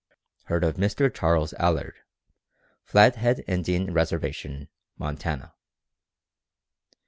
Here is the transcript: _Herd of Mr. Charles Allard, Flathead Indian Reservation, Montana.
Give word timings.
_Herd 0.49 0.67
of 0.67 0.77
Mr. 0.77 1.13
Charles 1.13 1.53
Allard, 1.59 1.93
Flathead 2.83 3.43
Indian 3.47 3.93
Reservation, 3.93 4.67
Montana. 4.97 5.53